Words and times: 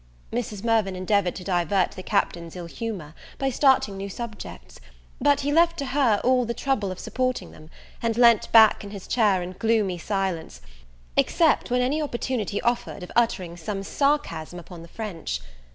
Mrs. 0.33 0.63
Mirvan 0.63 0.95
endeavourd 0.95 1.35
to 1.35 1.43
divert 1.43 1.91
the 1.91 2.01
Captain's 2.01 2.55
ill 2.55 2.65
humour, 2.65 3.13
by 3.37 3.51
starting 3.51 3.97
new 3.97 4.09
subjects: 4.09 4.79
but 5.21 5.41
he 5.41 5.51
left 5.53 5.77
to 5.77 5.85
her 5.85 6.19
all 6.23 6.43
the 6.43 6.55
trouble 6.55 6.91
of 6.91 6.97
supporting 6.97 7.51
them, 7.51 7.69
and 8.01 8.17
leant 8.17 8.51
back 8.51 8.83
in 8.83 8.89
his 8.89 9.05
chair 9.05 9.43
in 9.43 9.51
gloomy 9.59 9.99
silence, 9.99 10.59
except 11.15 11.69
when 11.69 11.81
any 11.81 12.01
opportunity 12.01 12.59
offered 12.61 13.03
of 13.03 13.11
uttering 13.15 13.55
some 13.55 13.83
sarcasm 13.83 14.57
upon 14.57 14.81
the 14.81 14.87
French. 14.87 15.39